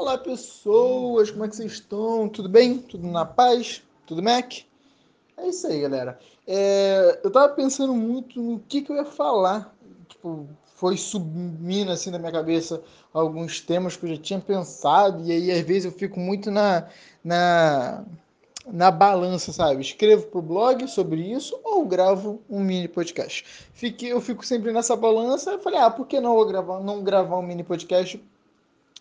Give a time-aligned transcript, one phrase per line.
[0.00, 2.26] Olá pessoas, como é que vocês estão?
[2.26, 2.78] Tudo bem?
[2.78, 3.82] Tudo na paz?
[4.06, 4.50] Tudo Mac?
[5.36, 6.18] É isso aí, galera.
[6.46, 9.76] É, eu tava pensando muito no que, que eu ia falar.
[10.08, 12.82] Tipo, foi subindo assim na minha cabeça
[13.12, 16.88] alguns temas que eu já tinha pensado, e aí às vezes eu fico muito na,
[17.22, 18.02] na,
[18.72, 19.82] na balança, sabe?
[19.82, 23.44] Escrevo pro blog sobre isso ou gravo um mini podcast.
[23.74, 25.50] Fiquei, eu fico sempre nessa balança.
[25.50, 28.18] Eu falei, ah, por que não, vou gravar, não gravar um mini podcast?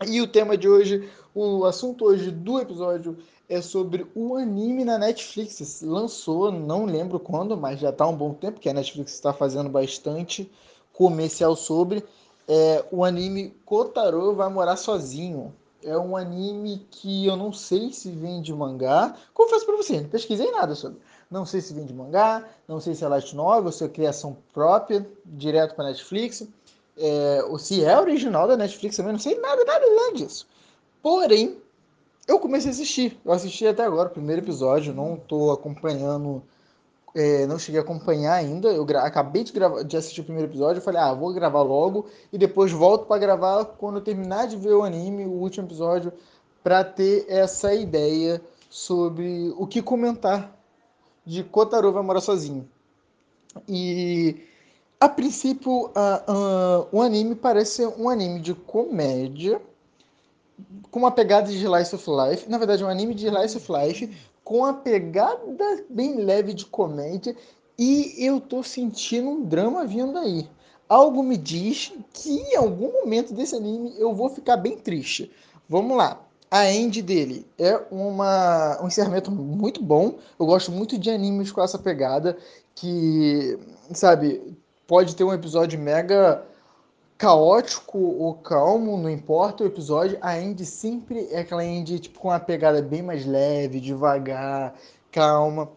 [0.08, 3.18] E o tema de hoje, o assunto hoje do episódio
[3.50, 5.82] é sobre o anime na Netflix.
[5.82, 9.34] Lançou, não lembro quando, mas já está há um bom tempo que a Netflix está
[9.34, 10.50] fazendo bastante
[10.94, 12.02] comercial sobre.
[12.48, 15.54] É, o anime Kotaro vai morar sozinho.
[15.84, 19.14] É um anime que eu não sei se vem de mangá.
[19.34, 21.00] Confesso para você, não pesquisei nada sobre.
[21.30, 24.38] Não sei se vem de mangá, não sei se é light novel, se é criação
[24.54, 26.48] própria, direto para Netflix.
[27.00, 30.48] É, se é original da Netflix também, não sei nada, nada, nada disso.
[31.02, 31.58] Porém,
[32.28, 33.18] eu comecei a assistir.
[33.24, 36.44] Eu assisti até agora o primeiro episódio, não estou acompanhando
[37.16, 38.70] é, não cheguei a acompanhar ainda.
[38.70, 40.80] Eu acabei de, gravar, de assistir o primeiro episódio.
[40.80, 44.58] Eu falei, ah, vou gravar logo e depois volto para gravar quando eu terminar de
[44.58, 46.14] ver o anime, o último episódio,
[46.64, 50.56] para ter essa ideia sobre o que comentar
[51.26, 52.68] de Kotaro vai morar sozinho.
[53.68, 54.44] E
[55.00, 59.62] a princípio, uh, uh, o anime parece ser um anime de comédia
[60.92, 62.50] com uma pegada de Slice of Life.
[62.50, 64.10] Na verdade, é um anime de Slice of Life
[64.44, 67.36] com a pegada bem leve de comédia
[67.78, 70.50] e eu tô sentindo um drama vindo aí.
[70.90, 75.32] Algo me diz que em algum momento desse anime eu vou ficar bem triste.
[75.70, 76.20] Vamos lá.
[76.52, 80.16] A end dele é uma, um encerramento muito bom.
[80.40, 82.36] Eu gosto muito de animes com essa pegada
[82.74, 83.58] que,
[83.94, 84.58] sabe,
[84.90, 86.44] pode ter um episódio mega
[87.16, 92.30] caótico ou calmo, não importa o episódio, a Andy sempre é aquela Andy tipo, com
[92.30, 94.74] uma pegada bem mais leve, devagar,
[95.12, 95.70] calma.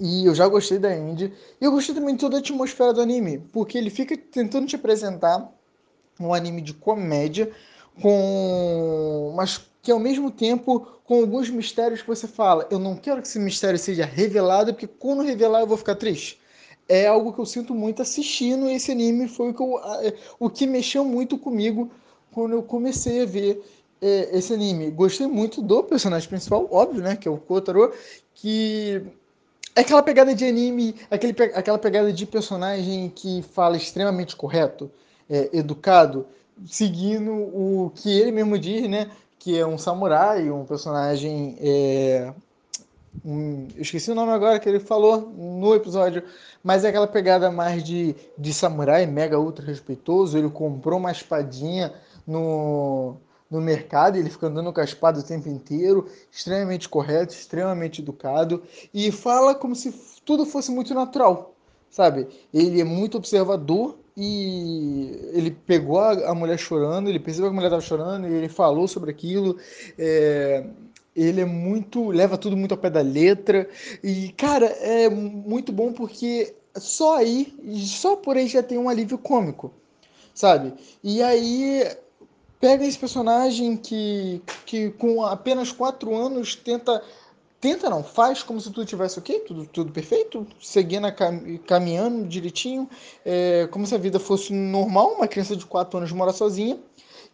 [0.00, 1.30] E eu já gostei da Andy.
[1.60, 4.76] E eu gostei também de toda a atmosfera do anime, porque ele fica tentando te
[4.76, 5.52] apresentar
[6.18, 7.52] um anime de comédia
[8.00, 13.20] com mas que ao mesmo tempo com alguns mistérios que você fala, eu não quero
[13.20, 16.40] que esse mistério seja revelado, porque quando revelar eu vou ficar triste
[16.88, 19.28] é algo que eu sinto muito assistindo esse anime.
[19.28, 21.90] Foi o que, eu, é, o que mexeu muito comigo
[22.32, 23.62] quando eu comecei a ver
[24.00, 24.90] é, esse anime.
[24.90, 27.16] Gostei muito do personagem principal, óbvio, né?
[27.16, 27.92] Que é o Kotaro,
[28.34, 29.02] que
[29.74, 34.90] é aquela pegada de anime, aquele, aquela pegada de personagem que fala extremamente correto,
[35.28, 36.26] é, educado,
[36.66, 39.10] seguindo o que ele mesmo diz, né?
[39.38, 42.32] Que é um samurai, um personagem é,
[43.24, 46.22] eu esqueci o nome agora que ele falou no episódio,
[46.62, 50.36] mas é aquela pegada mais de, de samurai, mega ultra respeitoso.
[50.36, 51.92] Ele comprou uma espadinha
[52.26, 53.16] no,
[53.50, 58.62] no mercado, ele fica andando com a espada o tempo inteiro, extremamente correto, extremamente educado,
[58.92, 59.92] e fala como se
[60.24, 61.54] tudo fosse muito natural,
[61.90, 62.28] sabe?
[62.52, 67.54] Ele é muito observador e ele pegou a, a mulher chorando, ele percebeu que a
[67.54, 69.58] mulher estava chorando e ele falou sobre aquilo.
[69.98, 70.64] É,
[71.16, 72.10] ele é muito.
[72.10, 73.68] leva tudo muito ao pé da letra.
[74.04, 77.54] E, cara, é muito bom porque só aí,
[77.86, 79.72] só por aí já tem um alívio cômico,
[80.34, 80.74] sabe?
[81.02, 81.84] E aí
[82.60, 87.02] pega esse personagem que, que com apenas quatro anos tenta.
[87.58, 92.88] Tenta não, faz como se tudo tivesse ok, tudo, tudo perfeito, seguindo, cam caminhando direitinho,
[93.24, 96.78] é, como se a vida fosse normal, uma criança de quatro anos mora sozinha.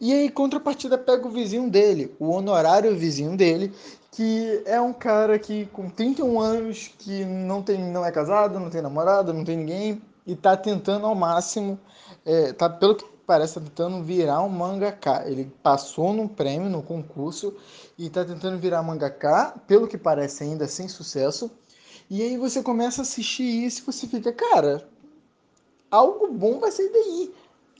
[0.03, 3.73] E aí, contrapartida, pega o vizinho dele, o honorário vizinho dele,
[4.11, 8.69] que é um cara que com 31 anos, que não, tem, não é casado, não
[8.69, 11.79] tem namorado, não tem ninguém, e tá tentando ao máximo,
[12.25, 15.23] é, tá, pelo que parece, tá tentando virar um mangaka.
[15.25, 17.55] Ele passou no prêmio, no concurso,
[17.97, 21.49] e tá tentando virar mangaka, pelo que parece ainda sem sucesso.
[22.09, 24.85] E aí você começa a assistir isso e você fica, cara,
[25.89, 27.31] algo bom vai sair daí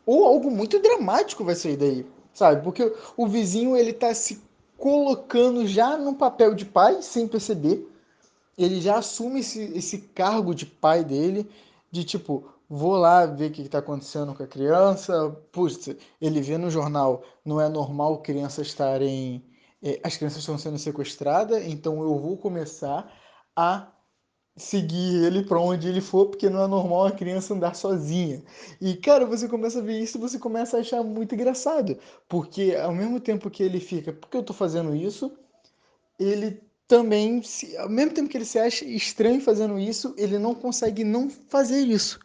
[0.05, 2.63] ou algo muito dramático vai sair daí, sabe?
[2.63, 4.41] Porque o vizinho ele tá se
[4.77, 7.89] colocando já no papel de pai sem perceber.
[8.57, 11.49] Ele já assume esse, esse cargo de pai dele,
[11.91, 15.29] de tipo, vou lá ver o que está acontecendo com a criança.
[15.51, 19.43] Puxa, ele vê no jornal, não é normal crianças estarem.
[19.81, 23.11] É, as crianças estão sendo sequestradas, então eu vou começar
[23.55, 23.91] a
[24.55, 28.41] seguir ele para onde ele for, porque não é normal a criança andar sozinha.
[28.79, 31.97] E, cara, você começa a ver isso, você começa a achar muito engraçado,
[32.29, 35.31] porque ao mesmo tempo que ele fica, por que eu tô fazendo isso?
[36.19, 40.53] Ele também, se, ao mesmo tempo que ele se acha estranho fazendo isso, ele não
[40.53, 42.19] consegue não fazer isso.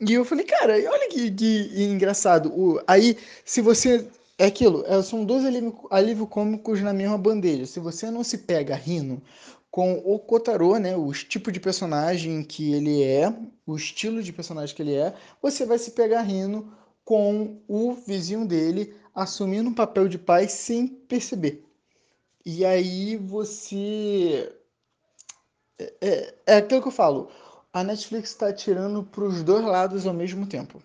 [0.00, 2.52] E eu falei, cara, olha que, que engraçado.
[2.56, 4.06] O, aí, se você
[4.38, 7.66] é aquilo, é, são dois alívio, alívio cômicos na mesma bandeja.
[7.66, 9.20] Se você não se pega rindo
[9.70, 13.32] com o Kotaro, né, o tipo de personagem que ele é,
[13.66, 16.72] o estilo de personagem que ele é, você vai se pegar rindo
[17.04, 21.64] com o vizinho dele assumindo um papel de pai sem perceber.
[22.44, 24.52] E aí você.
[25.78, 27.28] É, é, é aquilo que eu falo.
[27.72, 30.82] A Netflix está tirando para os dois lados ao mesmo tempo.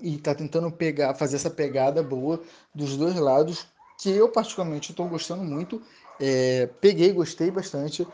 [0.00, 2.40] E está tentando pegar, fazer essa pegada boa
[2.74, 3.66] dos dois lados,
[4.00, 5.80] que eu particularmente estou gostando muito.
[6.18, 8.06] É, peguei, gostei bastante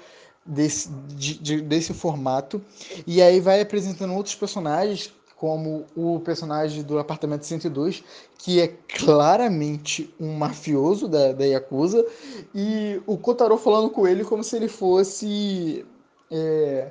[0.45, 2.61] desse, de, de, desse formato.
[3.07, 8.03] E aí vai apresentando outros personagens como o personagem do apartamento 102,
[8.39, 12.05] que é claramente um mafioso da, da Yakuza,
[12.55, 15.85] e o Kotaro falando com ele como se ele fosse.
[16.31, 16.91] É,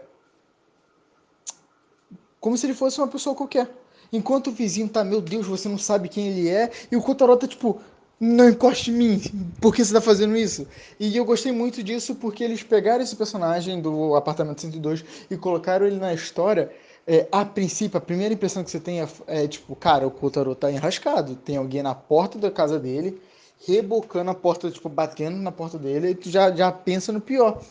[2.40, 3.70] como se ele fosse uma pessoa qualquer.
[4.14, 7.36] Enquanto o vizinho tá, meu Deus, você não sabe quem ele é, e o Kotaro
[7.36, 7.82] tá tipo,
[8.20, 9.22] não encoste em mim,
[9.60, 10.68] por que você tá fazendo isso?
[11.00, 15.86] E eu gostei muito disso porque eles pegaram esse personagem do apartamento 102 e colocaram
[15.86, 16.72] ele na história
[17.08, 20.56] é, a princípio, a primeira impressão que você tem é, é tipo, cara, o Kotaro
[20.56, 21.36] tá enrascado.
[21.36, 23.22] Tem alguém na porta da casa dele,
[23.68, 27.62] rebocando a porta, tipo, batendo na porta dele, e tu já, já pensa no pior.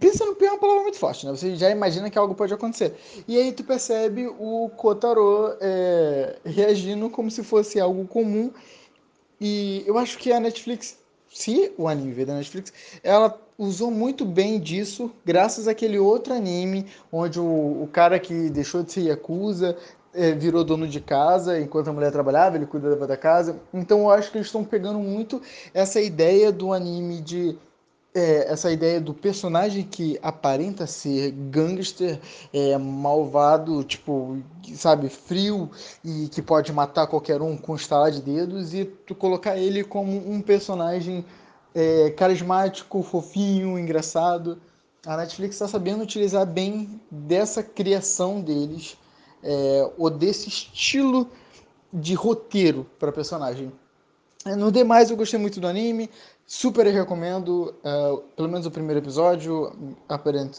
[0.00, 1.30] Pensa no pior é uma palavra muito forte, né?
[1.30, 2.96] Você já imagina que algo pode acontecer.
[3.28, 8.52] E aí tu percebe o Kotaro é, reagindo como se fosse algo comum.
[9.40, 10.98] E eu acho que a Netflix,
[11.32, 16.86] se o anime veio da Netflix, ela usou muito bem disso, graças àquele outro anime,
[17.10, 19.76] onde o, o cara que deixou de ser Yakuza
[20.14, 23.60] é, virou dono de casa, enquanto a mulher trabalhava, ele cuidava da casa.
[23.72, 25.40] Então eu acho que eles estão pegando muito
[25.74, 27.58] essa ideia do anime de.
[28.18, 32.18] É, essa ideia do personagem que aparenta ser gangster,
[32.52, 34.38] é, malvado, tipo,
[34.74, 35.70] sabe, frio
[36.04, 40.28] e que pode matar qualquer um com estalar de dedos, e tu colocar ele como
[40.28, 41.24] um personagem
[41.72, 44.58] é, carismático, fofinho, engraçado.
[45.06, 48.98] A Netflix está sabendo utilizar bem dessa criação deles,
[49.44, 51.28] é, ou desse estilo
[51.92, 53.72] de roteiro para personagem.
[54.56, 56.10] No demais, eu gostei muito do anime,
[56.46, 59.72] super recomendo, uh, pelo menos o primeiro episódio
[60.08, 60.58] aparent,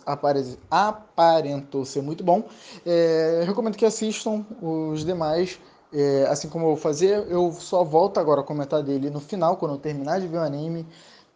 [0.69, 2.43] aparentou ser muito bom.
[2.85, 5.59] É, recomendo que assistam os demais,
[5.93, 9.57] é, assim como eu vou fazer, eu só volto agora a comentar dele no final,
[9.57, 10.85] quando eu terminar de ver o anime,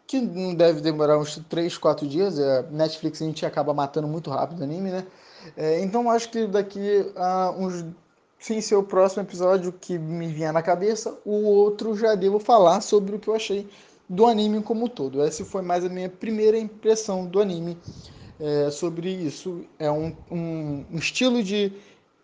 [0.05, 2.37] que não deve demorar uns 3, 4 dias.
[2.37, 5.05] É, Netflix a gente acaba matando muito rápido o anime, né?
[5.57, 7.85] É, então acho que daqui a uns.
[8.43, 12.81] Sem ser o próximo episódio que me vier na cabeça, o outro já devo falar
[12.81, 13.69] sobre o que eu achei
[14.09, 15.23] do anime como um todo.
[15.23, 17.77] Essa foi mais a minha primeira impressão do anime
[18.37, 19.63] é, sobre isso.
[19.79, 21.71] É um, um, um estilo de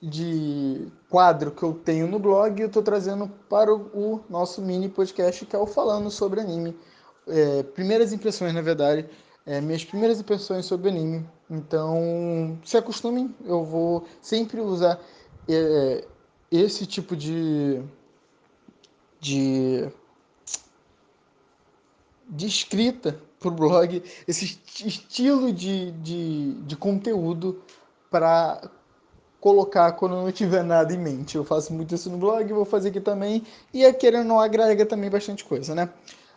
[0.01, 4.61] de quadro que eu tenho no blog e eu estou trazendo para o, o, nosso
[4.61, 6.75] mini podcast que é o Falando sobre Anime.
[7.27, 9.05] É, primeiras impressões, na verdade,
[9.45, 11.25] é, minhas primeiras impressões sobre anime.
[11.49, 14.99] Então, se acostumem, eu vou sempre usar
[15.49, 16.05] é,
[16.51, 17.81] esse tipo de,
[19.19, 19.87] de,
[22.29, 27.61] de escrita para o blog, esse estilo de, de, de conteúdo
[28.11, 28.69] para
[29.39, 31.35] colocar quando não tiver nada em mente.
[31.35, 33.43] Eu faço muito isso no blog, vou fazer aqui também.
[33.73, 35.89] E a querendo não agrega também bastante coisa, né?